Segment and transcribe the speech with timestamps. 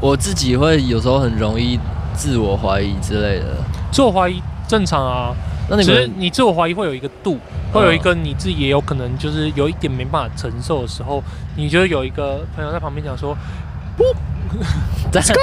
[0.00, 1.78] 我自己会有时候很容易
[2.14, 3.46] 自我怀疑之类的。
[3.90, 5.34] 自我怀疑正常啊，
[5.70, 7.38] 那你只是你自我怀疑会有一个度，
[7.72, 11.22] 会有一个你自己也有可能就是有一点没办法承受的时候，
[11.56, 13.36] 你觉得有一个朋友在旁边讲说，
[13.96, 14.04] 不。
[15.20, 15.42] 这样，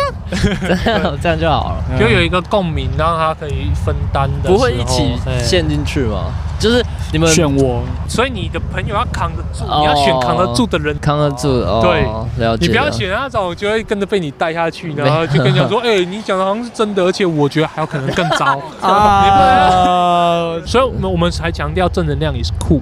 [0.83, 6.31] 这样这样就好了，就有一个共鸣，让他可以分担的，不会一起陷进去吗？
[6.60, 6.81] 就是
[7.12, 11.62] 你们选我，所以你的朋友要扛得住，你要选扛得住的人，扛得住。
[11.81, 12.07] 对，
[12.38, 12.65] 了解。
[12.65, 20.55] 你不要选那种就会跟着被你带下去，然后就跟你讲说， 哎，你讲的好像是真的，而且我觉得还有可能更糟 啊。
[20.65, 22.79] 所以，我们我们才强调正能量也是酷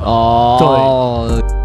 [0.00, 1.26] 哦。
[1.28, 1.63] 对。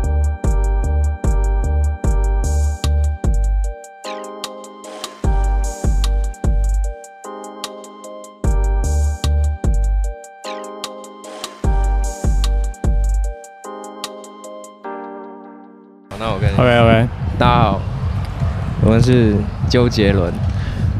[19.09, 19.33] 是
[19.67, 20.31] 周杰伦，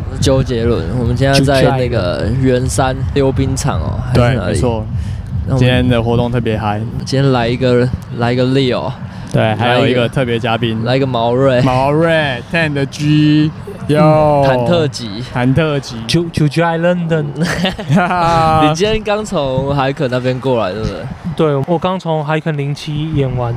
[0.10, 4.84] 我是周杰伦，我们现在在那个圆山溜冰场哦，对，没错。
[5.50, 7.88] 今天的活动特别嗨，今天来一个
[8.18, 8.92] 来一个 Leo，
[9.32, 13.52] 对，还有一个特别嘉宾，来一个毛瑞，毛瑞 Ten 的 G，
[13.86, 17.26] 有忐忑级，忐忑级，Chu Chu Chu London，
[18.68, 20.98] 你今天刚从海肯那边过来，对不对？
[21.36, 23.54] 对，我刚从海肯零七演完，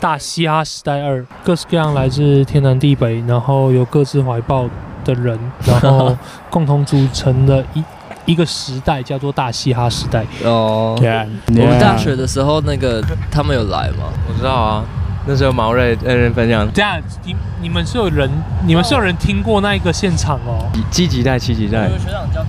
[0.00, 4.68] 大嘻哈时代二，各式各样来自天南地北，然后有各自怀抱
[5.04, 6.16] 的人，然后
[6.50, 7.84] 共同组成的一
[8.26, 10.24] 一个时代，叫做大嘻哈时代。
[10.44, 11.62] 哦，yeah, yeah.
[11.62, 14.04] 我们大学的时候，那个他们有来吗？
[14.28, 14.84] 我知道啊，
[15.26, 16.66] 那时候毛瑞认真分享。
[16.72, 18.30] 这样，你你们是有人，
[18.66, 20.70] 你们是有人听过那一个现场哦？
[20.90, 21.84] 积极带，七级带。
[21.84, 22.44] 有个学长叫。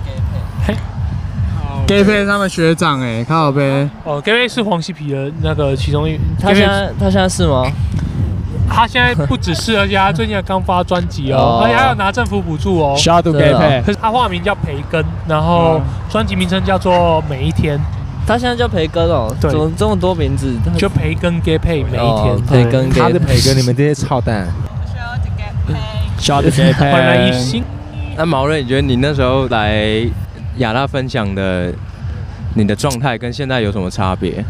[1.86, 3.88] Gay 配他们学长哎，看好呗。
[4.02, 7.64] 哦，Gay 配是黄西皮的那个其中一，他现在他现在是吗？
[8.68, 12.96] 他现在不只是，而且他最近还刚发专辑哦，而且还有拿政府补助哦。
[12.98, 17.80] Shout Gay 配，可是他化名叫培根，然后专辑名称叫做每一天。
[18.26, 20.52] 他现在叫培根哦，怎么这么多名字？
[20.76, 24.48] 就培根 Gay 配每一天，培根他的培根，你们这些操蛋。
[26.18, 27.62] Shout to Gay 配，焕然一新。
[28.16, 30.04] 那毛瑞，你觉得你那时候来？
[30.58, 31.72] 亚拉分享的
[32.54, 34.44] 你的状态跟现在有什么差别？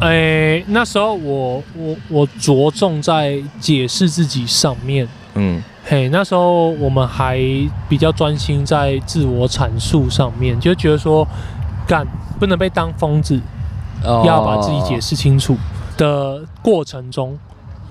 [0.00, 7.38] 哎、欸，那时候我我我着重在解释自己上面，嗯，嘿，那时候我们还
[7.88, 11.28] 比较专心在自我阐述上面，就觉得说，
[11.86, 12.04] 干
[12.40, 13.40] 不能被当疯子，
[14.02, 15.56] 哦、要把自己解释清楚
[15.96, 17.38] 的过程中，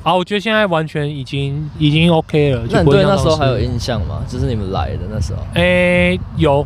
[0.03, 2.63] 啊，我觉得现在完全已经已经 OK 了。
[2.69, 4.21] 那你对那时候还有印象吗？
[4.27, 5.41] 就是你们来的那时候？
[5.53, 6.65] 哎、欸，有。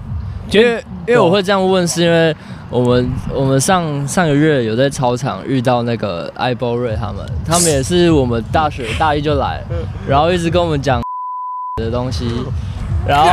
[0.51, 2.35] 因为因为我会这样问，是因为
[2.69, 9.61] 我们我们上上个月有在操场遇到那个艾波瑞他们，他们也是我们大学大一就来，
[10.07, 11.01] 然后一直跟我们讲
[11.81, 12.25] 的东西，
[13.07, 13.25] 然后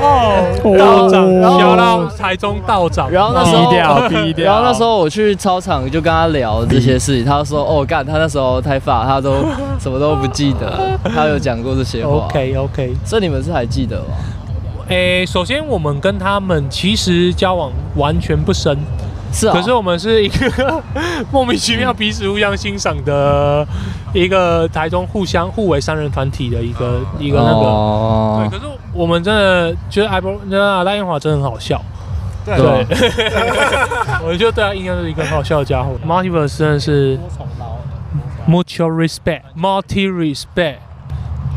[0.00, 0.30] 哦。
[0.78, 9.44] 道长，然后台中道长，然后那时候然后那时候我去操场就跟他聊这些事情，他说 哦干，他那时候太发，他都
[9.78, 12.26] 什么都不记得，他有讲过这些话。
[12.26, 14.16] OK OK，所以你们是还记得吗？
[14.88, 18.76] 诶、欸，首先我们跟他们其实交往完全不深，
[19.32, 20.82] 是啊，可是我们是一个
[21.32, 23.66] 莫名其妙彼此互相欣赏的
[24.12, 31.80] 一个台中互相互为三人团体的一个一个那个，哦、对，可是我们真的觉得艾波那赖英华真的很好笑，
[32.44, 32.84] 对，对。
[34.22, 35.98] 我觉得对他印象是一个很好笑的家伙。
[36.06, 37.18] Multiverse 真的是
[38.46, 40.76] mutual respect，multi respect，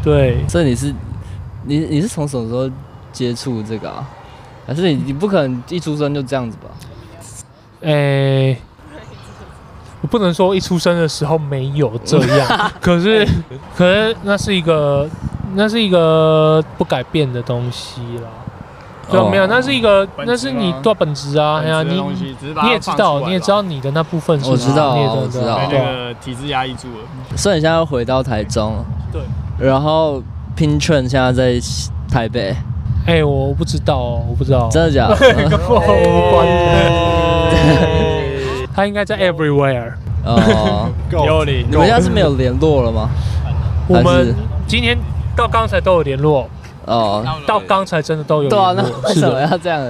[0.02, 0.94] 对，所以你是
[1.66, 2.70] 你你是从什么时候？
[3.18, 4.08] 接触这个啊，
[4.68, 6.70] 还是你你不可能一出生就这样子吧？
[7.82, 8.58] 诶、欸，
[10.02, 12.48] 我不能说一出生的时候没有这样，
[12.80, 13.28] 可是
[13.76, 15.10] 可是那是一个
[15.56, 18.30] 那是一个不改变的东西啦。
[19.10, 27.36] 对，没有，那是一个那是你做本质啊，哎呀，你你也知道，你也知道你的那部分是，我知道，我知道，那个体制压抑住了。
[27.36, 29.22] 所以你现在要回到台中，对，
[29.58, 30.22] 然后
[30.56, 31.60] Pin-Trend 现在在
[32.12, 32.56] 台北。
[33.08, 35.16] 哎、欸，我不知道哦，我不知道，真的假的？
[38.76, 39.94] 他应该在 everywhere。
[40.26, 43.10] 哦， 有你，你们现在是没有联络了吗？
[43.88, 44.36] 我们
[44.68, 44.98] 今天
[45.38, 46.50] 到刚才都有联络。
[46.84, 48.74] 哦，到刚才真的都有联络。
[48.74, 49.82] 对啊，那为什么要这样？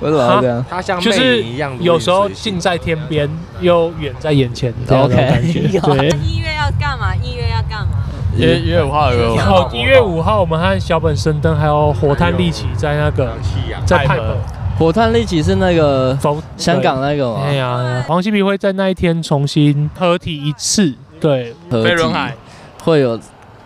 [0.00, 0.62] 为什么要这样？
[0.68, 1.42] 他像就是
[1.80, 3.26] 有时候近在天边，
[3.60, 5.60] 又远在眼前这样的感觉。
[5.80, 6.08] 对。
[6.22, 7.14] 一月要干嘛？
[7.16, 7.97] 音乐要干嘛？
[8.38, 13.32] 一月一月五号有哦，一月五号我们和小本神灯还有火炭利奇在那个
[13.84, 14.36] 在派合。
[14.78, 16.16] 火炭利奇是那个
[16.56, 17.40] 香港那个吗？
[17.44, 22.32] 哎呀，黄西皮会在那一天重新合体一次，对，飞轮海
[22.84, 23.18] 会有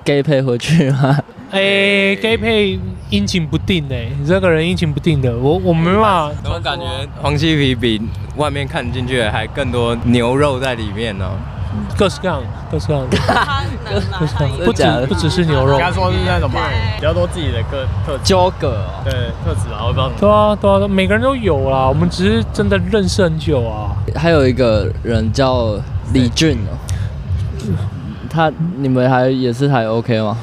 [0.04, 1.18] gay 配回去吗？
[1.50, 2.80] 哎、欸、gay 配
[3.10, 6.30] 阴晴不定哎、欸，你这个人阴晴不定的，我我没办法。
[6.46, 6.86] 我感觉
[7.20, 8.00] 黄西皮比
[8.36, 11.36] 外面看进去还更多牛肉在里面呢、喔。
[11.96, 13.16] 各式各样，各式各样的，
[14.18, 16.60] 各式各样的，不止不只是牛肉，应该说是那种嘛，
[16.96, 19.12] 比较多自己的个特交葛，对
[19.44, 20.10] 特质啊，我不知道。
[20.18, 23.96] 对啊对啊，每个人都有啦，我们只是真的认识很久啊。
[24.14, 25.74] 还有一个人叫
[26.12, 26.76] 李俊哦，
[28.30, 30.36] 他你们还也是还 OK 吗？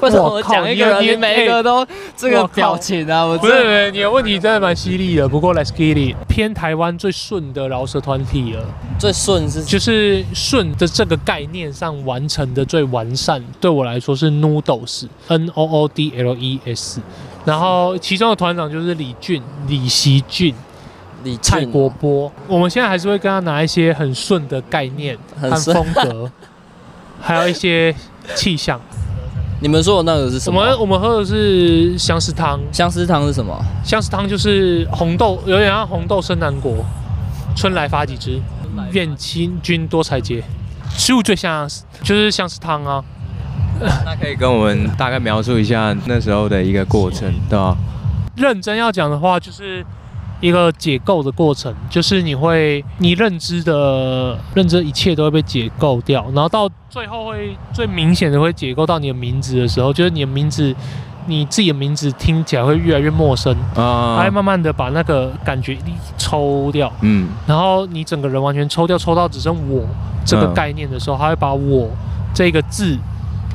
[0.00, 3.24] 为什么我讲一个人，你每一个都这个表情啊？
[3.24, 5.26] 我不是不是，你的问题真的蛮犀利的。
[5.28, 8.62] 不过 Let's get it，偏台湾最顺的饶舌团体了。
[8.98, 17.00] 最顺是就是顺的这个概念上完成的最完善，对我来说是 Noodles，N O O D L E S。
[17.44, 20.54] 然后其中的团长就是李俊、李习俊、
[21.24, 22.30] 李蔡国波。
[22.48, 26.30] 我们现在还是会跟他拿一些很顺的概念和风格，
[27.20, 27.94] 还有一些
[28.34, 28.80] 气象。
[29.60, 30.60] 你们说的那个是什么？
[30.60, 32.60] 我们我们喝的是相思汤。
[32.70, 33.58] 相思汤是什么？
[33.82, 36.84] 相思汤就是红豆，有点像红豆生南国。
[37.56, 38.40] 春来发几枝，
[38.92, 40.42] 愿清君多采撷。
[40.90, 41.66] 食物最像
[42.02, 43.02] 就是相思汤啊。
[44.04, 47.76] 那可以跟我们大概描述一下那时候的一个过程，对吧？
[48.36, 49.84] 认真要讲的话，就是。
[50.40, 60.74] 一个解构的过程，就是你会，你认知的认知的一切都会被解构掉，然后到最后会最明显的会解构到你的名字的时候，就是你的名字，
[61.26, 69.84] 你自己的名字听起来会越来越陌生啊，它会慢慢的把那个感觉力抽掉，嗯，然后你整个人完全抽掉，抽到只剩我
[70.24, 71.88] 这个概念的时候，它会把我
[72.34, 72.98] 这个字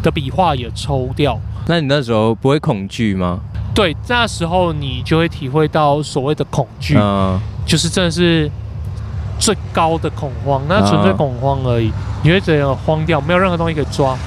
[0.02, 1.40] 的笔画也抽掉。
[1.68, 3.40] 那你那时候不会恐惧吗？
[3.74, 8.52] 对，那时候你就会体会到所谓的恐惧，嗯、就是真的是
[9.40, 11.88] 最高的恐慌，那纯粹恐慌而已。
[11.88, 14.18] 嗯、你会觉得慌掉，没有任何东西可以抓。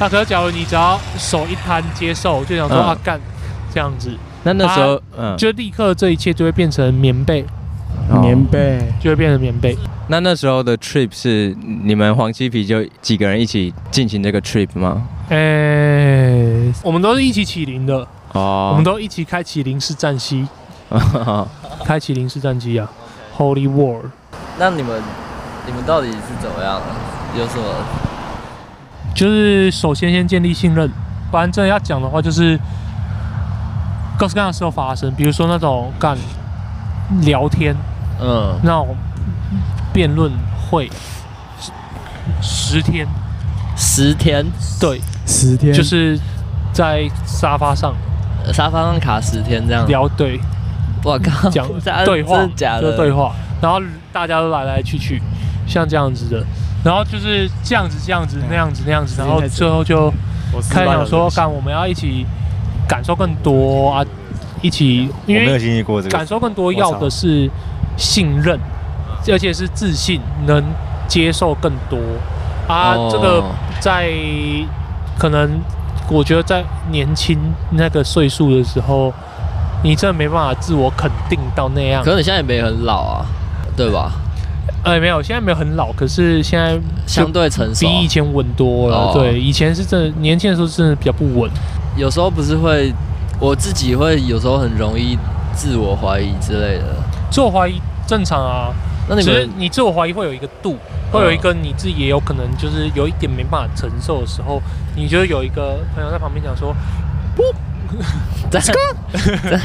[0.00, 3.20] 那可是假如你只要手一摊接受，就想说、嗯、啊干
[3.72, 4.10] 这样子，
[4.42, 7.44] 那那时候嗯，就立刻这一切就会变成棉被，
[8.08, 9.76] 哦、棉被就会变成棉被。
[10.08, 11.54] 那那时候的 trip 是
[11.84, 15.06] 你们黄西皮就几个人一起进行这个 trip 吗？
[15.28, 18.06] 诶、欸，我们都是一起起灵的。
[18.34, 20.46] 哦，我们都一起开启零式战机，
[21.84, 22.88] 开启零式战机啊
[23.36, 24.00] ，Holy War。
[24.58, 25.02] 那你们，
[25.66, 26.80] 你们到底是怎么样？
[27.38, 27.64] 有什么？
[29.14, 30.90] 就是首先先建立信任，
[31.30, 32.58] 不然真的要讲的话，就是
[34.18, 36.18] 各式各样的事都发生，比如说那种干
[37.22, 37.76] 聊天，
[38.20, 38.96] 嗯，那种
[39.92, 40.32] 辩论
[40.68, 40.90] 会，
[42.42, 43.06] 十天，
[43.76, 44.44] 十天，
[44.80, 46.18] 对，十天，就是
[46.72, 47.94] 在沙发上。
[48.52, 49.86] 沙发上卡十天这样。
[49.86, 50.38] 聊对，
[51.02, 51.66] 我靠，讲
[52.04, 52.96] 对话，假的？
[52.96, 53.80] 对话，然后
[54.12, 55.22] 大家都来来去去，
[55.66, 56.44] 像这样子的，
[56.84, 60.10] 然后就是这样子这样子那样子那样子，然后最后就
[60.70, 62.26] 开始想说，干我们要一起
[62.88, 64.04] 感受更多啊，
[64.62, 67.50] 一起，因为感受更多要的是
[67.96, 68.58] 信任，
[69.28, 70.62] 而且是自信，能
[71.08, 71.98] 接受更多。
[72.66, 73.42] 啊，这个
[73.80, 74.10] 在
[75.18, 75.60] 可能。
[76.10, 77.38] 我觉得在年轻
[77.70, 79.12] 那个岁数的时候，
[79.82, 82.02] 你真的没办法自我肯定到那样。
[82.04, 83.26] 可是你现在也没很老啊，
[83.76, 84.12] 对吧？
[84.82, 89.12] 哎，没有，现在没有很老，可是现在相对成熟，比以前稳多了。
[89.14, 91.50] 对，以前是真的年轻的时候真的比较不稳。
[91.96, 92.92] 有时候不是会，
[93.40, 95.18] 我自己会有时候很容易
[95.54, 96.84] 自我怀疑之类的。
[97.30, 98.68] 自我怀疑正常啊，
[99.08, 100.76] 那你们你自我怀疑会有一个度。
[101.12, 104.60] 会有一个你自己也有可能就是有一点没办法承受的时候，
[104.96, 106.74] 你觉得有一个朋友在旁边讲说，
[107.36, 107.44] 不，
[108.50, 108.66] 这样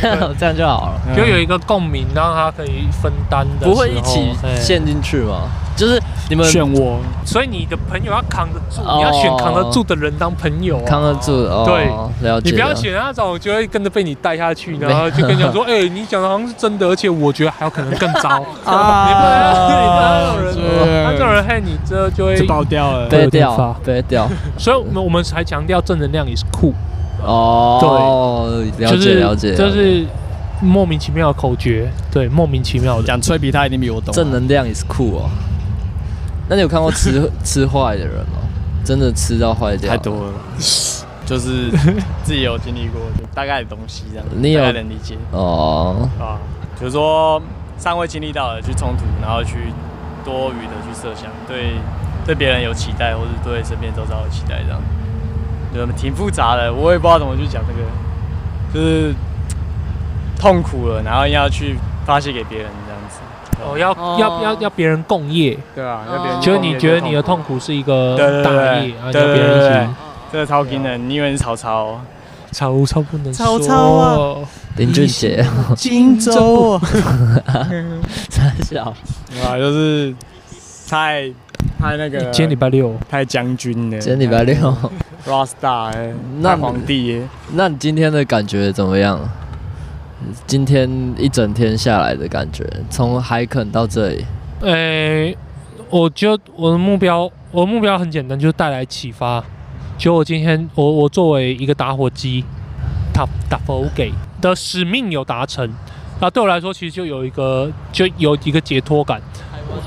[0.01, 5.49] 这样这样就好了，就有一个共鸣，让他可以分担的，不会一起陷进去吗？
[5.75, 11.31] 就是你们选我，所以你的朋友要扛得住，你要选扛得住的人当朋友，扛得住。
[11.65, 11.85] 对，
[12.21, 12.49] 了解。
[12.49, 18.27] 你不要选那种就会跟着被你带下去，然后就跟你讲说， 哎，你讲的好像是真的，而且我觉得还有可能更糟。
[18.65, 24.27] 啊，你不能，你不能有人，他这种人害你，这就会爆掉了，被掉，被掉。
[24.57, 26.73] 所以我们我们才强调正能量也是酷。
[27.23, 28.47] 哦，
[28.77, 30.05] 对，了解了解，就是
[30.61, 33.03] 莫名其妙的口诀，对，莫名其妙的。
[33.07, 34.13] 讲吹皮他一定比我懂。
[34.13, 35.29] 正能量也是酷哦。
[36.49, 38.39] 那你有看过吃 吃坏的人吗？
[38.83, 39.89] 真的吃到坏掉？
[39.91, 40.33] 太多了，
[41.25, 41.69] 就是
[42.23, 46.09] 自己有经历过，就大概的东西这样，你有大概能理解哦。
[46.19, 46.39] 啊，
[46.79, 47.39] 就是说
[47.77, 49.71] 尚未经历到的去冲突，然后去
[50.25, 51.73] 多余的去设想，对
[52.25, 54.81] 对别人有期待，或是对身边周遭有期待，这样，
[55.73, 56.73] 就挺复杂的。
[56.73, 57.79] 我也不知道怎么去讲这个，
[58.73, 59.13] 就是
[60.39, 63.19] 痛苦了，然后要去发泄给别人这样子。
[63.61, 66.41] 哦，要要要要别人共业，对啊，要别人。
[66.41, 69.95] 就是你觉得你的痛苦是一个大业，然后要别人一起
[70.31, 71.99] 这个超惊人，你以为是曹操？
[72.51, 73.45] 曹操不能说。
[73.45, 74.37] 曹操啊，
[74.77, 75.45] 林俊杰，
[75.75, 76.79] 荆州，
[78.29, 78.85] 傻笑
[79.45, 80.15] 啊，就是
[80.89, 81.29] 太
[81.79, 82.19] 太那个。
[82.25, 83.97] 今天礼拜六，拍将军呢。
[83.99, 84.55] 今天礼拜六
[85.25, 87.27] ，Rasta， 那皇帝耶。
[87.53, 89.17] 那你今天的感觉怎么样？
[90.45, 94.25] 今天一整天下来的感觉，从海肯到这里。
[94.59, 95.35] 诶，
[95.89, 99.41] 我觉得我的目标，我的目标很简单，就是带来启发。
[99.97, 102.43] 就我今天，我我作为一个打火机，
[103.13, 105.69] 打打火给的使命有达成，
[106.19, 109.21] 那对我来说其实就有一个就有一个解脱感，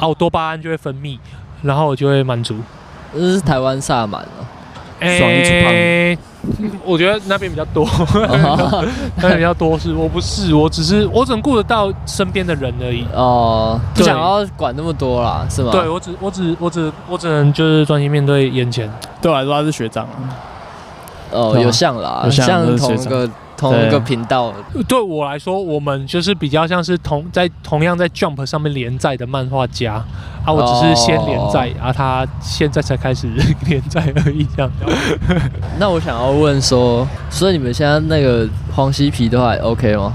[0.01, 1.19] 啊，我多巴胺就会分泌，
[1.63, 2.57] 然后我就会满足。
[3.15, 4.45] 这是台湾萨满哦。
[5.19, 7.85] 爽一出胖，我觉得那边比较多，
[9.19, 13.05] 那边比较多是，我不是，我只是我只能顾得到身边的人而已。
[13.13, 15.73] 哦，不想要管那么多啦，是吗？
[15.73, 18.89] 对，我只我只我只我只能就是专心面对眼前。
[19.21, 20.07] 对我来说他是学长。
[21.33, 23.29] 哦，有像啦，像同一个。
[23.55, 24.53] 同一个频道，
[24.89, 30.05] 对我来说，我们就是比较像是同在同样在 Jump 上面连载的漫画家
[30.45, 31.87] 啊，我只是先连载，oh.
[31.87, 33.29] 啊，他现在才开始
[33.69, 34.73] 连载而已，这样。
[35.79, 40.13] 那我想要问说，所以你们现在那个黄西皮都还 OK 吗？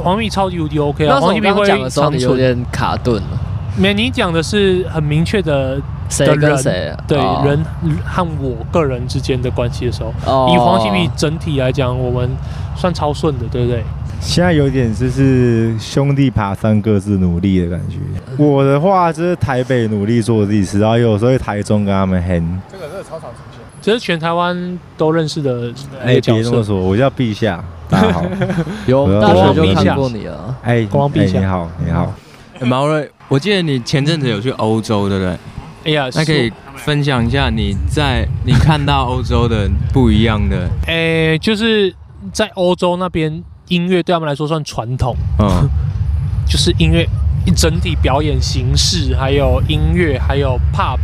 [0.00, 1.18] 黄皮超级无敌 OK 啊！
[1.18, 3.28] 黄西皮会讲的时候你有点卡顿了。
[3.76, 5.80] 没，你讲的是很明确的。
[6.12, 6.94] 谁跟谁？
[7.08, 7.46] 对、oh.
[7.46, 7.64] 人
[8.04, 10.54] 和我个人之间的关系的时候，oh.
[10.54, 12.28] 以黄西皮整体来讲，我们
[12.76, 13.82] 算超顺的，对不对？
[14.20, 17.96] 现在有点就是兄弟爬山各自努力的感觉。
[18.36, 22.44] 我的话就是台北努力做自己事，然后有时候在台中跟他们 hang。
[22.70, 25.72] 这个这个超常出现，这是全台湾都认识的。
[26.04, 28.22] 哎，别这么说，我叫陛下，大家好。
[28.86, 30.54] 有大学就看过你了。
[30.62, 32.14] 哎，光陛下，你好，你好。
[32.60, 35.36] 毛瑞，我记得你前阵子有去欧洲，对不对？
[35.84, 40.68] 哎呀，那可以分享一下你在你看到欧洲的不一样的。
[40.86, 41.94] 哎，就是
[42.32, 45.68] 在欧洲那边，音乐对他们来说算传统，嗯，
[46.46, 47.08] 就是音乐
[47.44, 50.98] 一整体表演形式，还有音乐，还有 pub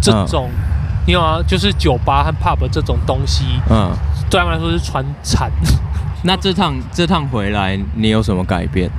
[0.00, 0.50] 这种，
[1.06, 3.92] 你有啊，就是酒吧和 pub 这种东西，嗯，
[4.28, 5.50] 对他们来说是传产。
[6.24, 8.90] 那这趟这趟回来，你有什么改变？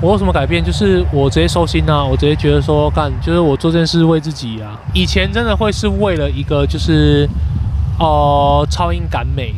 [0.00, 0.62] 我有什么改变？
[0.62, 2.04] 就是我直接收心啊！
[2.04, 4.78] 我直接觉得说，干，就是我做这件事为自己啊。
[4.92, 7.28] 以前真的会是为了一个，就是
[7.98, 9.54] 哦、呃，超英赶美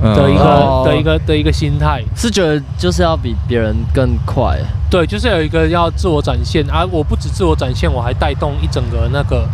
[0.00, 4.58] 的一个、嗯、的一个的一个心态，是觉得就是要比别人更快。
[4.90, 9.46] 对，就是有一个要自我展现，而、啊、我不止自我展现，我还带动一整个那个。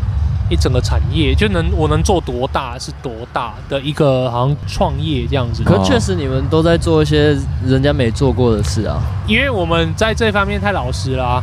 [0.49, 5.63] 一整个产业就能我能做多大是多大的一个好像创业这样子。
[5.65, 9.01] 可确实你们都在做一些人家没做过的事啊。
[9.27, 11.43] 因为我们在这方面太老实了啊。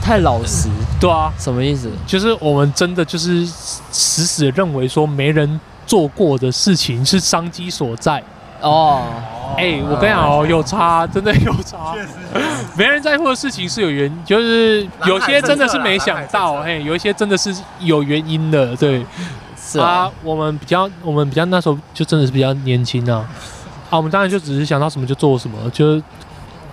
[0.00, 0.68] 太老实？
[1.00, 1.32] 对啊。
[1.38, 1.90] 什么意思？
[2.06, 8.22] 就是我们真的就是死死认为说没人做过的事情是商机所在。
[8.60, 9.02] 哦。
[9.56, 11.94] 哎、欸，我跟你讲哦，有差，真的有差。
[11.94, 12.08] 确实，
[12.76, 19.04] 没人在乎的事情是有原因，就是有些真的是没想到，嘿，有一些真的是有原因的，对。
[19.60, 23.28] 是啊，啊，我们比较，我们比较那时候就真的是比较年轻啊。
[23.90, 26.02] 啊，我们当然就只是想到什么就做什么，就是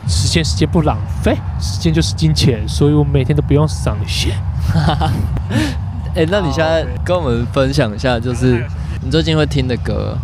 [0.08, 4.38] 时间时间不浪费，时间就是金钱，所以我每天都不用上线。
[6.15, 8.65] 哎、欸，那你现在跟我们分享一下，就是
[9.01, 10.17] 你最近会听的歌。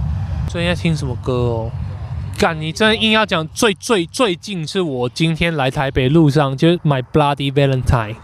[0.48, 1.72] 最近在听什么歌哦？
[2.42, 8.16] 干，你真的硬要讲最最最近是我今天来台北路上就是 My Bloody Valentine，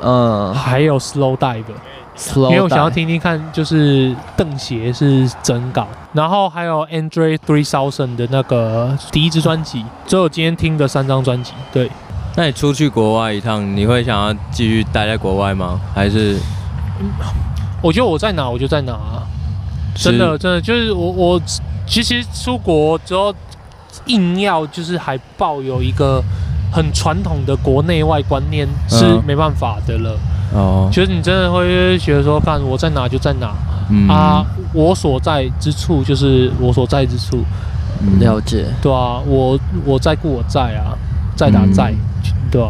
[0.00, 11.52] 嗯，还有 Slow Dive，Slow，因为我想要听听看，就是邓协是真稿，然后还有 Andre Three Thousand 的那个第一支专辑，所以我今天听的三张专辑。
[11.70, 11.90] 对，
[12.34, 15.78] 那你出去国外一趟，你会想要继续待在国外吗？
[15.94, 16.38] 还是？
[17.82, 19.28] 我觉得我在哪我就在哪，啊
[19.94, 21.42] 真的真的就是我我
[21.86, 23.34] 其实出国之后。
[24.06, 26.22] 硬要就是还抱有一个
[26.72, 30.18] 很传统的国内外观念是没办法的了。
[30.54, 33.52] 哦，就是你真的会觉得说，看我在哪就在哪，
[33.90, 37.44] 嗯、啊，我所在之处就是我所在之处。
[38.20, 38.66] 了解。
[38.80, 40.94] 对啊，我我在故我在啊，
[41.34, 42.68] 在打在，嗯、对啊，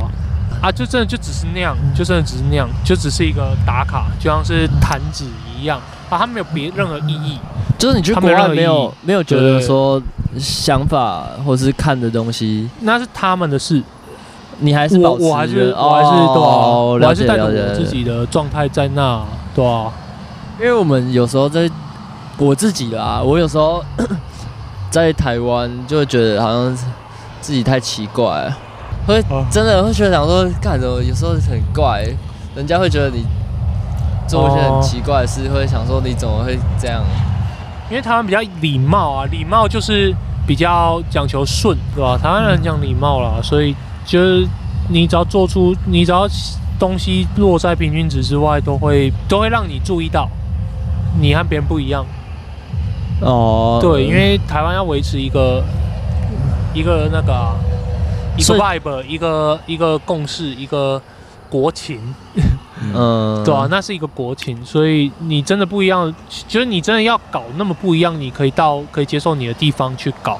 [0.62, 5.24] 啊，就真的就只是那样，就真的只是那样，就只是一个打卡，就像是弹指
[5.60, 5.78] 一样，
[6.08, 7.38] 啊，它没有别任何意义。
[7.76, 10.00] 就是你去国外没有没有觉得说
[10.38, 13.82] 想法或是看的东西，那是他们的事。
[14.58, 19.22] 你还是保持，我还是我还是对啊，我还是带着我自己的状态在那，
[19.54, 19.92] 对啊。
[20.58, 21.70] 因为我们有时候在
[22.38, 23.84] 我自己啦，我有时候
[24.88, 26.74] 在台湾就会觉得好像
[27.42, 28.50] 自己太奇怪，
[29.06, 32.06] 会真的会觉得想说干什么，有时候很怪，
[32.54, 33.26] 人家会觉得你
[34.26, 37.04] 做一些很奇怪的事，会想说你怎么会这样。
[37.88, 40.12] 因为台湾比较礼貌啊，礼貌就是
[40.46, 42.18] 比较讲求顺，对吧？
[42.20, 43.74] 台湾人讲礼貌啦，所以
[44.04, 44.46] 就是
[44.88, 46.28] 你只要做出，你只要
[46.78, 50.28] 东西落在平均值之外，都会都会让你注意到，
[51.20, 52.04] 你和别人不一样。
[53.20, 55.62] 哦，对，因为台湾要维持一个
[56.74, 57.54] 一个那个、啊、
[58.36, 61.00] 一个 vibe，一个一个共识，一个
[61.48, 62.00] 国情。
[62.94, 66.14] 嗯，对啊，那是一个国情，所以你真的不一样，
[66.46, 70.38] 就是你真的要搞那么不一样，你可以到可以接受你的地方去搞。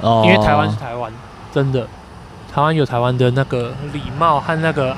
[0.00, 1.12] 哦，因为台湾是台湾，
[1.52, 1.86] 真的，
[2.52, 4.90] 台湾有台湾的那个礼貌和那个，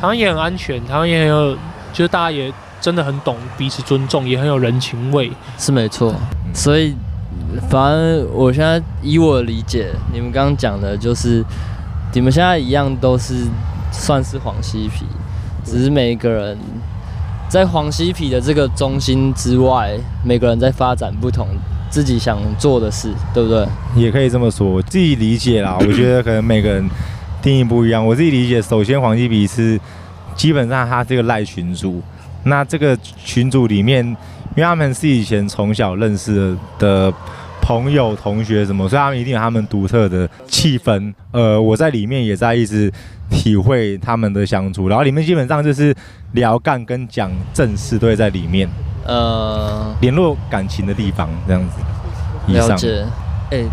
[0.00, 1.54] 台湾也很安全，台湾也很有，
[1.92, 6.14] 就是大家也真的很懂彼此尊重，也很有人情味，是没错。
[6.54, 6.94] 所以，
[7.68, 11.44] 反正我现在以我的理解，你们刚刚讲的就是，
[12.14, 13.46] 你们现在一样都是
[13.92, 15.04] 算是黄嬉皮。
[15.66, 16.56] 只是每一个人
[17.48, 21.46] 在黄西皮的这个中心之外，每个人在发展不同
[21.90, 23.66] 自己想做的事，对不对？
[23.94, 25.76] 也可以这么说，我自己理解啦。
[25.78, 26.88] 我觉得 可能每个人
[27.42, 28.04] 定义不一样。
[28.04, 29.78] 我自己理解，首先黄西皮是
[30.34, 32.00] 基本上他是个赖群主，
[32.44, 37.12] 那这个群主里面，因为他们是以前从小认识的
[37.66, 41.12] 朋友、同学什么，所以他们一定有他们独特的气氛。
[41.32, 42.92] 呃，我在里面也在一直。
[43.28, 45.92] 体会他们的相处，然后里面基本上就是
[46.34, 48.68] 聊干跟讲正事都会在里面，
[49.04, 52.52] 呃，联络感情的地方这样子。
[52.52, 53.04] 了解。
[53.50, 53.66] 哎、欸，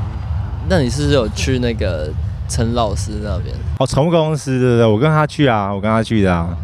[0.67, 2.11] 那你是不是有去那个
[2.49, 3.55] 陈老师那边？
[3.77, 4.85] 哦，宠物公司对不对？
[4.87, 6.57] 我跟他去啊，我跟他去的啊。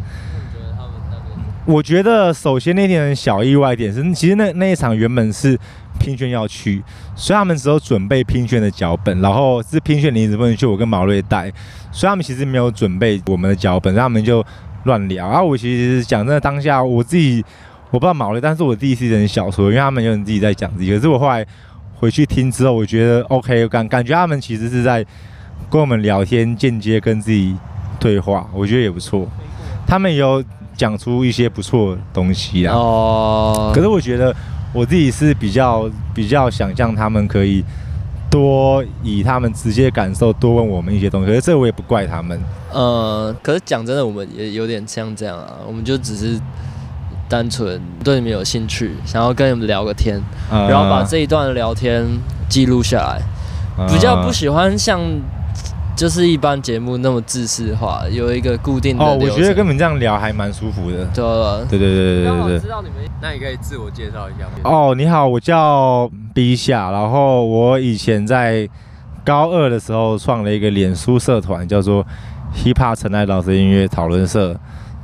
[1.67, 5.55] 我觉得首先那点小意外点是，其实那那一场原本是
[5.99, 6.81] 拼炫要去，
[7.15, 11.51] 所以他们只有准备拼炫的脚本，然后是拼炫临时不能去，我跟毛瑞带，
[11.91, 14.43] 所以他们其实没有准备我们的脚本，他们就
[14.85, 15.29] 乱聊。
[15.29, 17.43] 然后我其实讲真的，当下我自己
[17.91, 21.45] 我不知道毛瑞，但是我第一次人小说，因为他们有人自己在讲自己，可是我后来
[21.95, 25.05] 回去听之后，我觉得 OK，感感觉他们其实是在
[25.69, 27.55] 跟我们聊天，间接跟自己
[27.99, 29.27] 对话，我觉得也不错。
[29.85, 30.43] 他们有。
[30.79, 32.73] 讲出一些不错的东西啊！
[32.73, 34.33] 哦，可是我觉得
[34.73, 37.63] 我自己是比较比较想象他们可以
[38.29, 42.39] 多以他们直接感受多问我们一些东西，可是这我也不怪他们。
[42.71, 46.39] 呃，可是讲真的，我们也有点像这样啊，我们就只是
[47.27, 52.05] 单纯对你们有兴趣，想要跟你们聊个天，然后把这一段聊天
[52.47, 53.21] 记录下来，
[53.87, 55.01] 比较不喜欢像。
[55.99, 61.03] 就是一般节目那么自私化，有一个固定的哦，我觉得跟你们这样聊还蛮舒服的。
[61.13, 62.59] 对了，对对对对对对。
[62.61, 64.51] 知道你们，那你可以自我介绍一下吗？
[64.63, 68.65] 哦，你好，我叫 B 夏，然后我以前在
[69.25, 72.01] 高二的时候创了一个脸书社团，叫做
[72.55, 74.57] Hip Hop 陈爱老师音乐讨论社。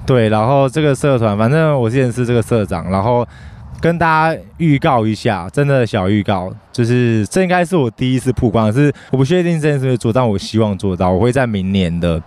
[0.06, 3.28] 对，然后这个社团，反正我之前是这个社长，然后。
[3.86, 11.12] 跟大家预告一下，真的小预告，就是这应该是我第一次曝光，是我不确定这件事会做，但我希望做到。
[11.12, 12.20] 我会在明年的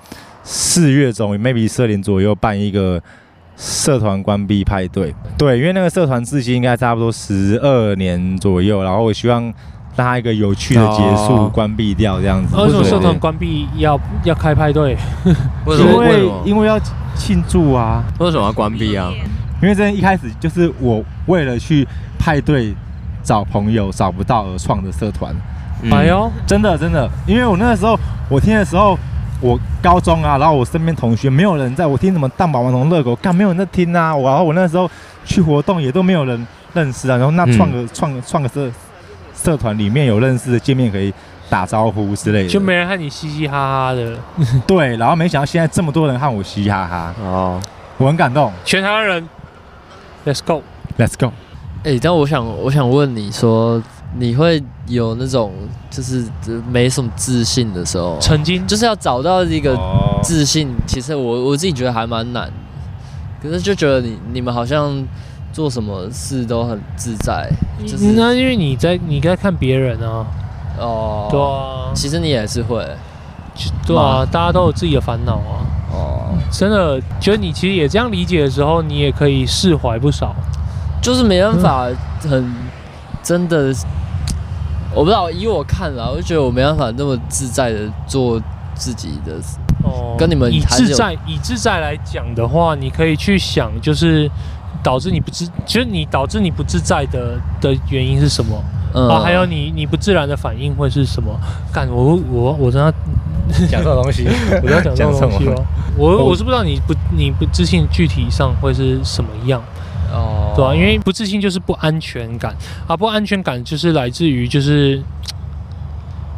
[0.45, 3.03] 四月中，maybe 十二点左右办一个
[3.57, 5.13] 社团关闭派对。
[5.37, 9.43] 对，因为那个社团至今应该差不多十二年左右，然后我希望
[9.97, 12.55] 让它一个有趣的结束，关闭掉这样子。
[12.57, 14.97] 为什么社团关闭要要开派对？
[15.67, 15.91] 为什么？
[15.91, 16.79] 因为因为要
[17.17, 18.05] 庆祝啊。
[18.21, 19.13] 为什么要关闭啊？
[19.61, 21.87] 因为这一开始就是我为了去
[22.19, 22.75] 派对
[23.23, 25.35] 找朋友找不到而创的社团。
[25.93, 27.97] 哎呦，真的真的，因为我那个时候
[28.29, 28.99] 我听的时候，
[29.41, 34.17] 我高中啊，然后我身边同学没有人在我听什么蛋堡王龙乐狗，干没有人在听啊。
[34.17, 34.91] 然后我那时候
[35.25, 37.17] 去活动也都没有人认识啊。
[37.17, 38.69] 然后那创个创创个社
[39.35, 41.15] 社团里面有认识的见面可以
[41.49, 44.17] 打招呼之类的，就没人和你嘻嘻哈哈的。
[44.67, 47.61] 对，然后没想到现在这么多人和我嘻嘻哈哈哦，
[47.99, 49.29] 我很感动，全台湾人。
[50.27, 50.63] Let's go,
[50.99, 51.33] let's go。
[51.85, 53.81] 哎、欸，但我想，我想问你说，
[54.19, 55.53] 你会有那种
[55.89, 56.25] 就是
[56.69, 59.79] 没什么自信的时候，曾经就是要找到一个
[60.23, 62.51] 自信，其实我我自己觉得还蛮难。
[63.41, 65.07] 可是就觉得你你们好像
[65.53, 67.49] 做什么事都很自在，
[67.87, 70.27] 就是那因为你在你在看别人啊，
[70.81, 72.85] 哦，对啊，其实你也是会，
[73.87, 75.63] 对啊，大家都有自己的烦恼啊。
[76.49, 80.35] 哦，真的觉得你其实也这样理解的时候，你也可以释怀不少。
[81.01, 81.87] 就是没办法
[82.29, 82.53] 很
[83.23, 83.73] 真的，
[84.93, 88.41] 我不知道以我看来，我就觉得我没办法那么自在的做
[88.75, 89.35] 自己的。
[89.85, 94.29] 哦，跟你们以自在以自在来讲的话，你可以去想，就是
[94.83, 98.61] 导致你不自，其实你导致你不自在的的原因是什么？
[98.93, 101.31] 嗯，啊，还有你你不自然的反应会是什么？
[101.73, 102.93] 干我我我真的。
[103.71, 104.29] 讲这种东西，
[104.63, 105.65] 我要讲这种东西哦。
[105.99, 109.61] 我我是不知道你不你不自信具体上会是什么样，
[110.13, 112.55] 哦，对啊，因为不自信就是不安全感。
[112.87, 115.03] 啊，不安全感就是来自于就是，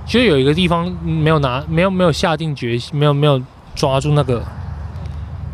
[0.07, 3.41] 就有一个地方没有拿，没有没有下定决心，没有没有
[3.75, 4.43] 抓住那个，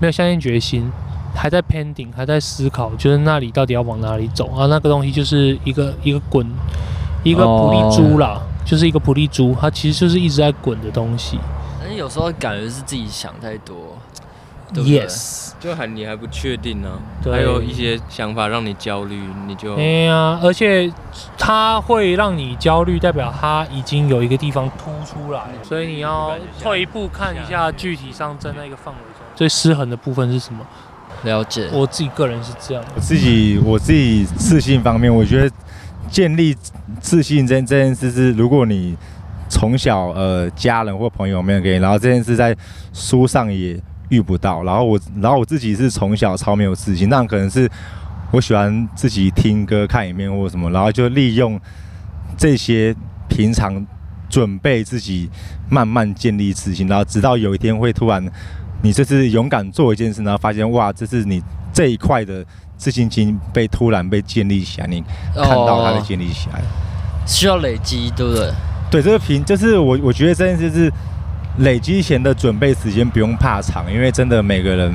[0.00, 0.88] 没有下定决心，
[1.34, 4.46] 还在 pending，还在思考，就是那里到底要往哪里走。
[4.54, 4.66] 啊？
[4.66, 6.46] 那个东西就是一个一个滚，
[7.24, 11.40] 一个普利珠啦，就是一个普利珠，它其实就是一直在滚的东西。
[11.96, 13.98] 有时候感觉是自己想太多。
[14.74, 16.88] Yes，就还你还不确定呢、
[17.24, 20.92] 还有一些想法让你焦虑，你就哎呀，而且
[21.38, 29.24] 它会让你焦虑，代表它已经有一个地方凸出来，所以你要退一步看一下具体上在那个范围中。
[29.36, 30.66] 最失衡的部分是什么。
[31.22, 35.56] 了解，我自己个人是这样，我自己我自己自信方面，我觉得
[36.10, 36.56] 建立
[37.00, 38.96] 自信这这件事是，如果你
[39.48, 42.56] 从小呃家人或朋友没有给你，然后这件事在
[42.92, 43.80] 书上也。
[44.08, 47.68] 遇不到，然后我，然后我自己是从小超没有自信，那可能是
[48.30, 51.60] 我喜欢自己听歌、看影片或什么，然后就利用
[52.38, 52.94] 这些
[53.28, 53.84] 平常
[54.28, 55.28] 准备自己
[55.68, 58.24] 慢慢建立自信，然后直到有一天会突然，
[58.80, 65.02] 你这次勇敢做一件事，然后发现哇，这是你这一块的自信心被突然被建立起来，你
[65.34, 66.62] 看到它的建立起来，
[67.26, 68.52] 需要累积，对不对？
[68.90, 70.92] 对，这个平就是我我觉得这件事是。
[71.60, 74.92] 累积前的准备时间不用怕长，因为真的每个人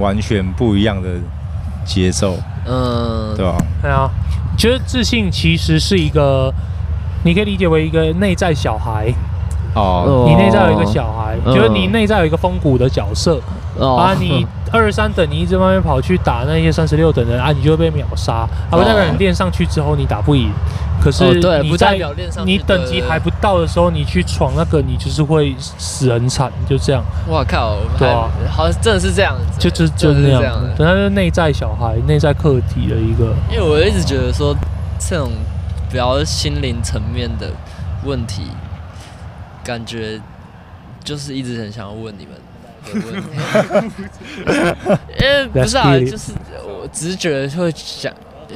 [0.00, 1.08] 完全不一样的
[1.84, 3.56] 节奏，嗯，对吧？
[3.80, 4.10] 对啊，
[4.58, 6.52] 觉得自信其实是一个，
[7.24, 9.14] 你可以理解为一个内在小孩。
[9.74, 13.40] 哦，你内在有一个小孩，就是你内在有一个风骨的角色，
[13.78, 18.32] 啊，你二十三等你一直慢慢跑去打那些三十六等人啊，你就会被秒杀。
[18.32, 20.50] 啊，不代表你练上去之后你打不赢。
[21.02, 21.98] 可是你在
[22.46, 27.04] 你等级还不到的时候，你去闯那个，你就是会死很惨，就这样。
[27.28, 27.76] 哇靠！
[27.98, 30.54] 对啊，好像真的是这样子，就就就是那样。
[30.78, 33.34] 等他是内在小孩、内在课题的一个。
[33.50, 34.56] 因为我一直觉得说，
[34.98, 35.30] 这种
[35.90, 37.48] 比较心灵层面的
[38.04, 38.44] 问题，
[39.64, 40.20] 感觉
[41.02, 42.34] 就是一直很想要问你们
[42.84, 43.28] 的问题。
[45.20, 48.12] 因为不是啊，就是我直觉会想。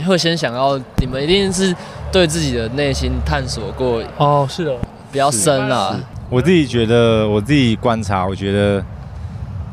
[0.07, 1.75] 会先想到你们一定是
[2.13, 4.77] 对自己的内心探索过哦，是的，
[5.11, 5.99] 比较深啊。
[6.31, 8.85] 我自己觉得，我自己观察，我觉得，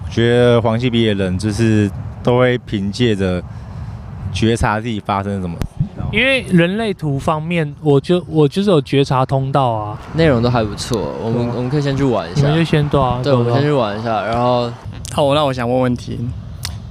[0.09, 1.91] 觉得黄系毕业的人就是
[2.23, 3.43] 都会凭借着
[4.33, 5.55] 觉察自己发生什么。
[6.15, 11.13] 因为人类图方面，我就我就是有觉察通道啊，内容都还不错。
[11.21, 14.23] 我们我们可以先去玩一下，我们就先对啊，对，我们先去玩一下。
[14.23, 14.71] 然后，
[15.13, 16.19] 好，那我想问问题，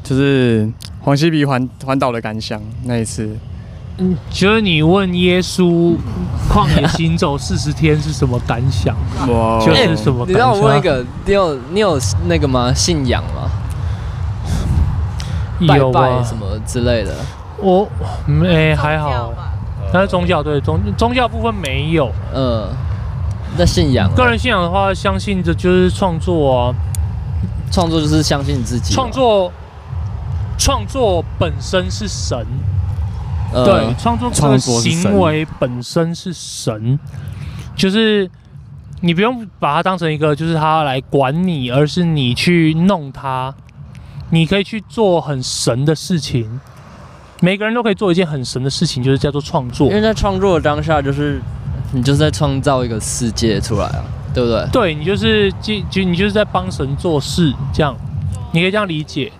[0.02, 0.70] 就是。
[1.04, 3.28] 黄西比环环岛的感想那一次，
[3.98, 5.94] 嗯，就是你问耶稣
[6.50, 8.96] 旷野行走四十天是什么感想？
[9.28, 10.28] 哇，就是什么感想？
[10.28, 10.32] 欸？
[10.32, 12.72] 你让我问一个，你有你有那个吗？
[12.72, 13.50] 信仰吗？
[15.68, 17.14] 拜拜什么之类的？
[17.58, 17.88] 我
[18.26, 19.32] 没还好，
[19.92, 22.10] 但是宗教对宗宗教部分没有。
[22.34, 22.68] 嗯，
[23.56, 26.74] 那信仰，个人信仰的话，相信的就是创作啊，
[27.70, 29.52] 创作就是相信你自己，创作。
[30.56, 32.46] 创作本身是神，
[33.52, 36.96] 呃、对，创作这个行为本身是神，
[37.74, 38.30] 就是
[39.00, 43.52] 你不用把它当成一个，就是他来管你，而是你去弄他，
[44.30, 46.60] 你可以去做很神的事情。
[47.44, 49.86] 每个人都可以做一件很神的事情，就是叫做创作。
[49.88, 51.38] 因为在创作的当下，就是
[51.92, 54.02] 你就是在创造一个世界出来啊，
[54.32, 54.66] 对不对？
[54.72, 57.94] 对，你就是就就你就是在帮神做事，这样
[58.50, 59.30] 你可以这样理解。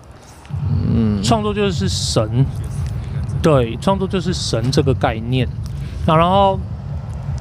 [0.93, 2.45] 嗯，创作就是神，
[3.41, 5.47] 对，创作就是神这个概念。
[6.05, 6.59] 那然后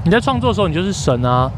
[0.02, 1.52] 你在创作的时候，你就是神啊，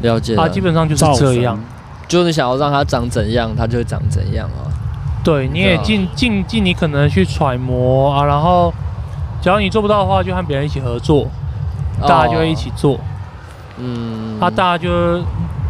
[0.00, 0.34] 了解。
[0.36, 1.60] 啊基本上就是这样，
[2.08, 4.71] 就是你想要让它长怎样，它就会长怎样啊。
[5.24, 8.24] 对，你也尽尽尽你可能去揣摩啊。
[8.24, 8.72] 然后，
[9.40, 11.26] 只要你做不到的话，就和别人一起合作，
[12.00, 12.98] 大家就会一起做。
[13.78, 15.22] 嗯，啊大家就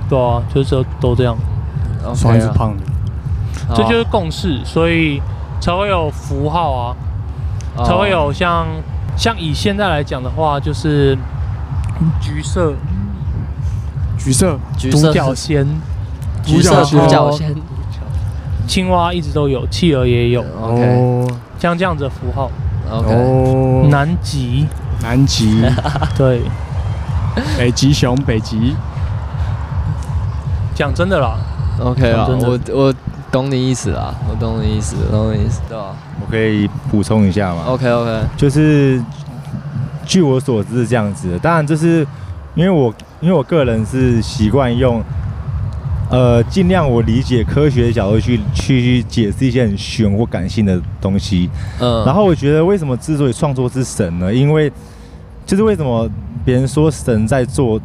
[0.08, 1.36] 对啊，就是都这样。
[2.14, 2.82] 双子胖的。
[3.74, 5.22] 这就是共识，所以
[5.60, 6.96] 才会有符号啊，
[7.84, 8.66] 才会有像
[9.16, 11.16] 像以现在来讲的话，就是
[12.20, 12.74] 橘色、
[14.18, 14.58] 橘色、
[14.90, 15.66] 独角仙、
[16.42, 17.54] 橘色独角仙、
[18.66, 20.44] 青蛙一直都有，企鹅也有。
[20.60, 22.50] OK，像这样子的符号。
[22.90, 24.66] OK，南极，
[25.02, 25.62] 南极，
[26.16, 26.42] 对，
[27.56, 28.74] 北极熊，北极。
[30.74, 31.36] 讲真的啦
[31.80, 32.94] ，OK 啊，我我。
[33.32, 35.96] 懂你意思啦，我懂你意思，懂你意思，对吧？
[36.20, 39.02] 我可以补充一下吗？OK OK，就是
[40.04, 42.06] 据我所知是这样子的，当然这是
[42.54, 45.02] 因为我因为我个人是习惯用
[46.10, 51.48] 呃，尽量我理解科学的角度去去解释一些很玄或感性的东西。
[51.80, 54.32] 嗯，然后我觉得为什么之所以创作是神呢？
[54.32, 54.70] 因为
[55.46, 56.06] 就是为什么
[56.44, 57.80] 别人说神在做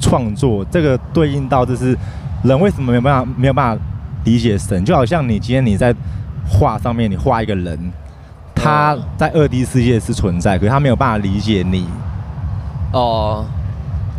[0.00, 1.94] 创作，这个对应到就是
[2.42, 3.82] 人为什么没有办法没有办法
[4.24, 4.82] 理解神？
[4.82, 5.94] 就好像你今天你在
[6.48, 7.78] 画上面，你画一个人，
[8.54, 11.86] 他在二 D 世界是存在，可是他没有办法理解你。
[12.92, 13.44] 哦。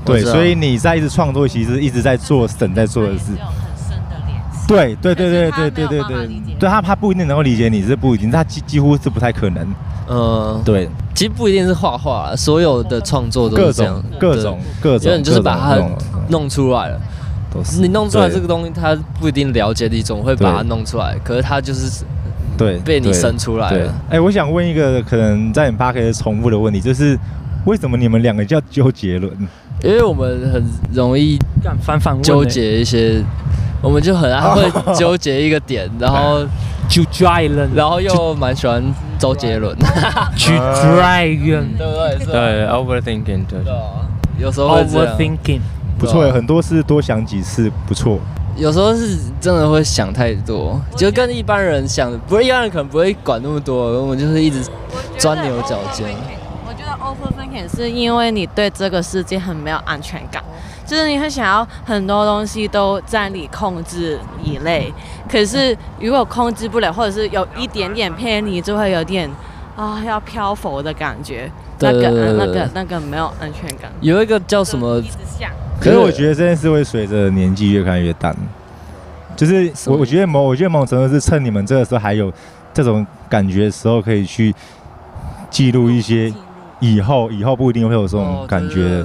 [0.05, 3.31] 对，所以你在一直创作，其实一直在做神在做的事。
[4.65, 9.67] 对对对对对对对对，对他他不一定能够理解你，是不一定，他几几乎是不太可能。
[10.09, 15.77] 嗯，对，其实不一定是画画，所有的创作都是这样，各种各种，你就是把它
[16.29, 16.99] 弄出来了。
[17.53, 21.15] 都是你弄出来这个东西，他不一定了解，你总会把它弄出来。
[21.23, 22.03] 可是他就是
[22.57, 23.93] 对被你生出来了。
[24.09, 27.19] 哎，我想问一个可能在你 podcast 重复的问题，就是
[27.65, 29.31] 为什么你们两个叫周杰伦？
[29.83, 31.37] 因为我们很容易
[31.81, 33.21] 反反纠结一些，
[33.81, 36.39] 我们就很爱 会纠结一个点，然后
[36.89, 38.81] 就 Dragon，然后又蛮喜欢
[39.19, 39.75] 周杰伦，
[40.37, 42.25] 去 Dragon，对不对？
[42.31, 43.59] 对，Overthinking，对，
[44.39, 45.59] 有时候会 Overthinking，
[45.99, 48.17] 不错，很多事多想几次，不错。
[48.55, 54.61] 有时候是真的会想太多，就跟一般人想的，不是一般人可能不会管那么多，我们就是一直
[55.17, 56.07] 钻牛角尖。
[57.13, 60.43] Overthinking 是因为你对这个世界很没有安全感，
[60.85, 64.91] 就是你很想要很多东西都在你控制以内，
[65.29, 69.29] 可是如果控制不了，或者是有一点点偏离，就会有点
[69.75, 71.49] 啊要漂浮的感觉，
[71.79, 73.91] 那个那个那个没有安全感。
[74.01, 75.01] 有一个叫什么？
[75.79, 78.35] 可是我觉得这件事会随着年纪越看越淡，
[79.35, 82.31] 就是我我觉得某我觉得某种程度是趁你们这个时候还有
[82.73, 84.53] 这种感觉的时候，可以去
[85.49, 86.33] 记录一些。
[86.83, 89.01] 以后以后不一定会有这种感觉，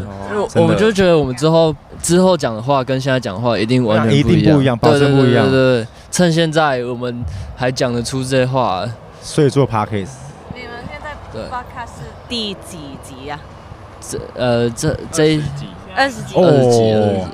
[0.57, 5.49] 我们就觉得我们之后之后讲的话跟现在讲的话一定完全不一定不一样，保证不一样。
[5.49, 8.85] 对对对，趁现在我们还讲得出这些话，
[9.23, 10.09] 所以做 podcast。
[10.53, 13.38] 你们现在 podcast 是第几集呀？
[14.01, 17.27] 这呃这这一集二十集二十集二十集，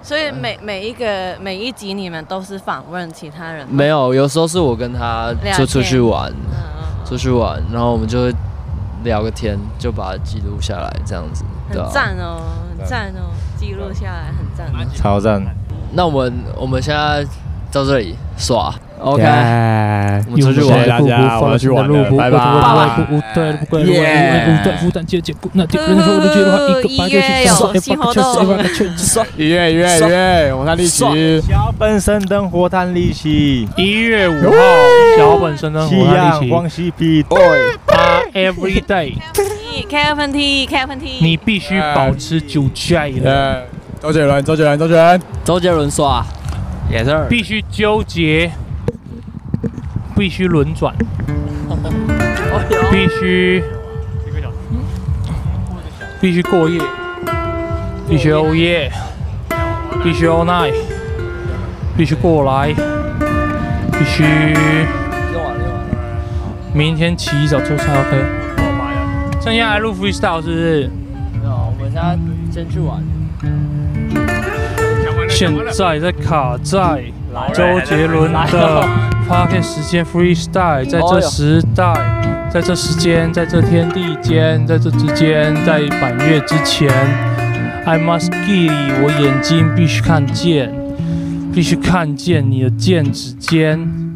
[0.00, 3.66] 所以每每一个每一集你们都是访问其他人？
[3.68, 6.32] 没有，有时候是我跟他就出去玩，
[7.04, 8.32] 出去玩，然后我们就会。
[9.04, 12.42] 聊个天就把它记录下来，这样子，很赞哦，
[12.78, 13.08] 很赞。
[13.16, 15.42] 哦，记录下来很赞，超赞。
[15.92, 17.24] 那我们我们现在
[17.70, 19.22] 到这里耍，OK，
[20.26, 22.38] 我们出去玩，大家，我要去玩了，拜拜。
[23.78, 23.90] 一
[27.10, 28.58] 月有新活动，
[29.36, 34.56] 一月一月一月，火炭丽奇，小本生灯火炭丽奇，一月五号，
[35.18, 36.90] 小本生灯火炭丽奇，黄西
[38.32, 38.38] 皮。
[38.38, 39.14] Every day，
[39.88, 41.22] 开喷嚏，开喷嚏。
[41.22, 43.66] 你必须保持酒驾的。
[44.00, 46.26] 周杰伦，周杰伦，周杰伦，周杰伦说啊，
[46.90, 47.26] 也是。
[47.28, 48.50] 必须纠结，
[50.16, 50.94] 必须轮转，
[52.90, 53.62] 必须，
[56.20, 56.80] 必须过夜，
[58.08, 58.90] 必须 all 夜，
[60.02, 60.74] 必须 all night，
[61.96, 62.74] 必须过来，
[63.92, 64.24] 必须。
[66.74, 68.24] 明天起一早出差 OK。
[69.40, 70.90] 剩下来录 freestyle 是不是？
[71.40, 72.16] 没有，我们现在
[72.52, 73.02] 先去玩。
[75.28, 77.02] 现在在卡在
[77.52, 78.86] 周杰伦的
[79.28, 81.92] Podcast 时间 freestyle，在这时代，
[82.50, 86.88] 在这时间，在这天地间，在这之间，在百月之前
[87.84, 90.72] ，I must give 我眼睛必须看见，
[91.52, 94.11] 必须看见你的剑指尖。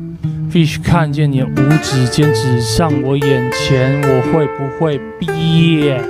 [0.57, 5.27] 必须看见你的无指尖指向我眼前，我会不会毕
[5.77, 6.01] 业？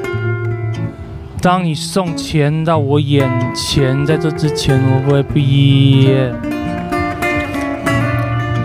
[1.42, 6.32] 当你送钱到我眼前，在这之前我会毕业。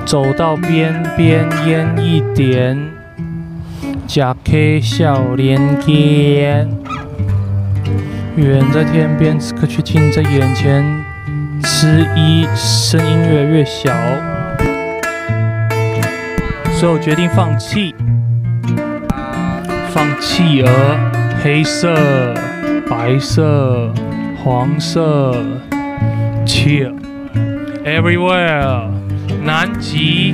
[0.05, 2.79] 走到边边烟一点，
[4.05, 6.69] 假 K 笑脸间，
[8.35, 10.85] 远在天边，此刻却近在眼前。
[11.63, 13.91] 迟疑，声音越来越小。
[16.81, 17.93] 最后决定放弃，
[19.91, 21.11] 放弃儿，
[21.43, 21.93] 黑色、
[22.89, 23.93] 白色、
[24.43, 25.37] 黄色
[26.43, 26.95] ，Chill
[27.85, 28.89] everywhere，
[29.43, 30.33] 南极。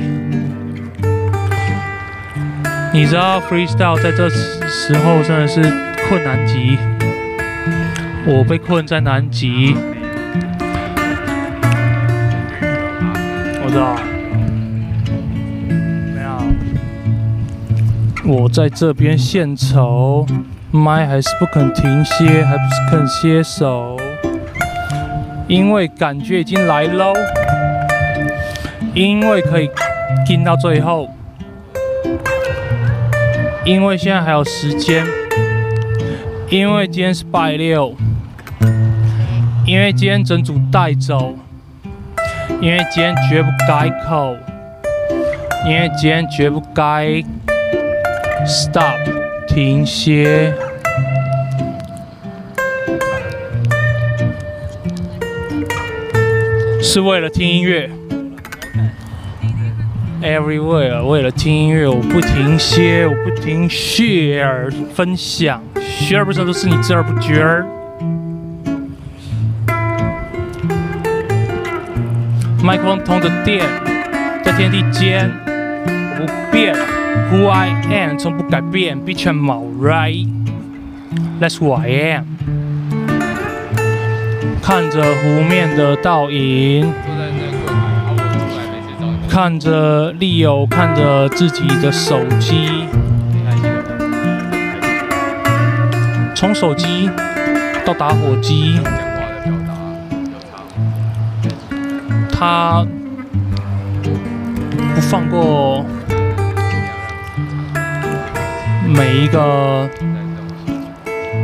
[2.94, 5.60] 你知道 freestyle 在这时候真的是
[6.08, 6.78] 困难极，
[8.24, 9.76] 我被困在南极，
[13.62, 13.98] 我知道。
[18.30, 20.26] 我在这边献丑，
[20.70, 23.96] 麦还是不肯停歇，还不是肯歇手。
[25.46, 27.14] 因为感觉已经来喽，
[28.92, 29.70] 因为可以
[30.26, 31.08] 听到最后，
[33.64, 35.06] 因为现在还有时间，
[36.50, 37.94] 因为今天是拜六，
[39.64, 41.32] 因为今天整组带走，
[42.60, 44.36] 因为今天绝不改口，
[45.64, 47.24] 因为今天绝不该
[48.46, 48.98] stop
[49.46, 50.52] 停歇。
[56.80, 57.90] 是为了听音乐
[60.22, 67.62] ，Everywhere，为了听音乐，我不停歇，我不停 share 分享，share 不是都是你知而不觉。
[72.64, 73.66] 麦克风通着电，
[74.42, 75.30] 在天地间
[76.16, 76.74] 不变
[77.30, 82.24] ，Who I am 从不改变，Be 全毛 right，That's who I am。
[84.62, 86.92] 看着湖面的倒影，
[89.28, 92.84] 看着 Leo，看着自己的手机，
[96.34, 97.08] 从手机
[97.84, 98.78] 到打火机，
[102.30, 102.86] 他
[104.94, 105.84] 不放过
[108.88, 109.88] 每一个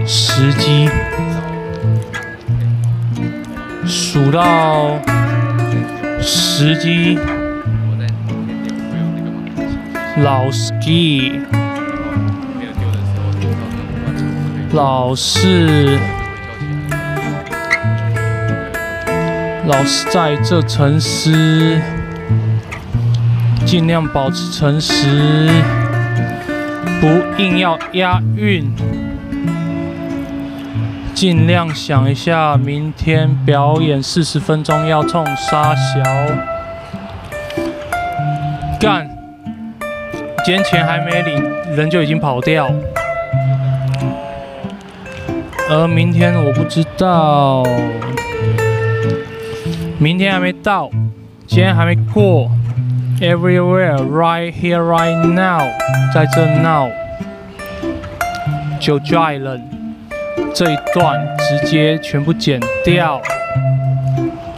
[0.07, 0.89] 时机。
[3.87, 4.99] 数到
[6.23, 7.19] 十机，
[10.23, 11.41] 老 ski，
[14.73, 15.99] 老是
[19.67, 21.79] 老是在这沉思，
[23.67, 25.51] 尽量保持诚实，
[27.01, 28.73] 不硬要押韵。
[31.15, 36.03] 尽量想一下，明天表演四十分钟要冲沙小
[38.81, 39.09] 干，
[40.45, 41.43] 今天钱还没领，
[41.77, 42.69] 人就已经跑掉。
[45.71, 47.63] 而明天我不知道，
[49.99, 50.91] 明天还没到，
[51.47, 52.51] 今天还没过。
[53.25, 55.63] Everywhere, right here, right now，
[56.13, 56.91] 在这闹，
[58.79, 59.59] 就 dry 了。
[60.55, 63.23] 这一段直接全部剪掉，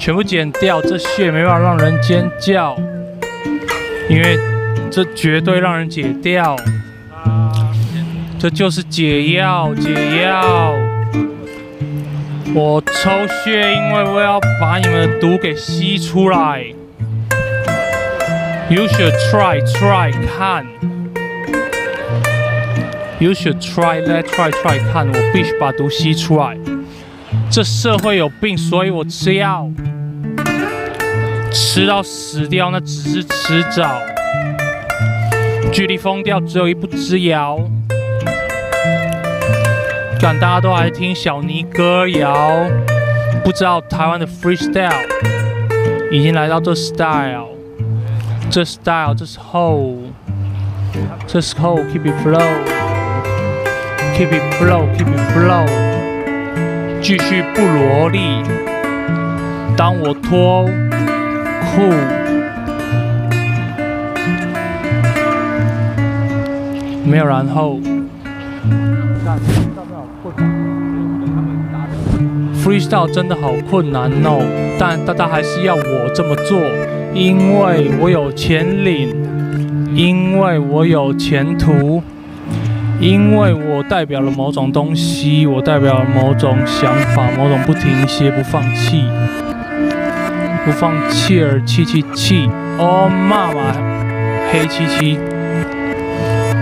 [0.00, 2.76] 全部剪掉，这血没办法让人尖叫，
[4.10, 4.36] 因为
[4.90, 6.56] 这绝对让人解掉，
[8.36, 10.74] 这就是解药，解药。
[12.52, 13.10] 我抽
[13.44, 16.64] 血，因为我要把你们的毒给吸出来。
[18.68, 20.66] You should try, try, 看。
[23.20, 24.80] You should try let try, try.
[24.92, 26.58] 看，我必须把毒吸出来。
[27.48, 29.70] 这社会有病，所以我吃药，
[31.52, 34.00] 吃到死掉那只是迟早。
[35.72, 37.60] 距离疯掉只有一步之遥。
[40.20, 42.66] 但大家都爱听小尼歌谣，
[43.44, 45.06] 不知道台湾的 freestyle
[46.10, 47.46] 已经来到这 style，
[48.50, 49.96] 这 style 这是 hole
[51.26, 52.42] 这是 hole keep it flow。
[54.16, 55.66] Keep it flow, keep it flow，
[57.02, 58.42] 继续不萝莉。
[59.76, 60.64] 当我脱
[61.66, 61.92] 裤，
[67.04, 67.78] 没有然后。
[72.64, 74.40] Freestyle 真的好困难哦，
[74.80, 76.58] 但大家还是要我这么做，
[77.16, 79.08] 因为我有钱领，
[79.94, 82.02] 因为我有前途。
[83.00, 89.04] 因为我代表了某种东西，我代表了某种想法，某种不停歇、不放弃、
[90.64, 92.48] 不放弃而气气气。
[92.78, 93.72] 哦，妈妈，
[94.50, 95.18] 黑漆漆，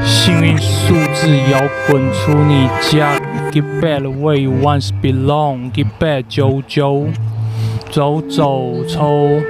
[0.04, 3.16] 幸运数字摇滚出你家。
[3.52, 5.70] Get back where you once belong.
[5.72, 7.06] Get back，啾啾，
[7.90, 9.40] 走走抽。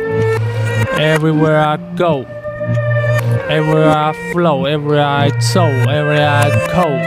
[0.98, 7.00] Everywhere I go。Everywhere I flow, everywhere I soul, everywhere I call。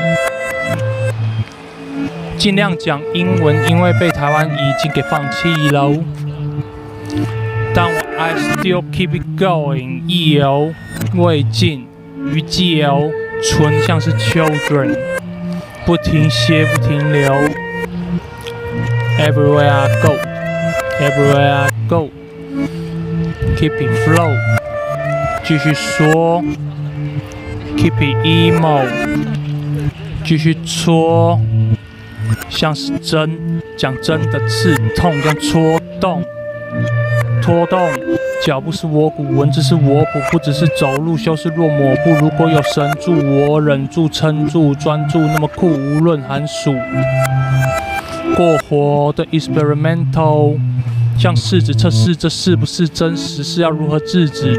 [2.37, 5.93] 尽量讲英文，因为被台湾已经给放弃了。
[7.75, 10.75] 但我 I still keep it going，意犹
[11.15, 11.87] 未尽，
[12.33, 12.85] 余悸
[13.43, 14.97] 纯像是 children，
[15.87, 17.33] 不停歇，不停留。
[19.19, 20.17] Everywhere I go,
[21.01, 22.11] everywhere I go,
[23.58, 24.36] Keeping flow。
[25.44, 26.44] 继续说
[27.76, 28.86] ，Keeping emo，
[30.24, 31.40] 继续戳
[32.50, 36.24] 像是针，讲真的刺痛，像戳动，
[37.42, 37.90] 拖动。
[38.46, 42.12] 脚步是我骨，文字是我谱，不只是走路，修饰若抹布。
[42.22, 46.76] 如果有神助我，忍住撑住专注，那么酷，无论寒暑。
[48.36, 50.60] 过火的 experimental，
[51.20, 54.56] 像试纸测试这是不是真实，是要如何制止？